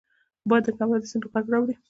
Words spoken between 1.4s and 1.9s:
راوړي